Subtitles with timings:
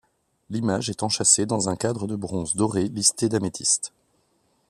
[0.49, 3.93] L'image est enchâssée dans un cadre de bronze doré listé d'améthystes.